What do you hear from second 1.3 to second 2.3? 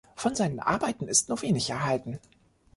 wenig erhalten.